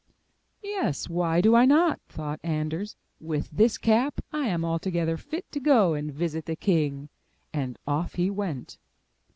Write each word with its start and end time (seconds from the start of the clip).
'* 0.35 0.63
*'Yes, 0.63 1.07
why 1.09 1.41
do 1.41 1.53
I 1.53 1.65
not?'' 1.65 2.01
thought 2.09 2.39
Anders. 2.41 2.95
'With 3.19 3.51
this 3.51 3.77
cap, 3.77 4.19
I 4.33 4.47
am 4.47 4.65
altogether 4.65 5.15
fit 5.15 5.51
to 5.51 5.59
go 5.59 5.93
and 5.93 6.11
visit 6.11 6.47
the 6.47 6.55
king." 6.55 7.09
And 7.53 7.77
off 7.85 8.15
he 8.15 8.31
went. 8.31 8.79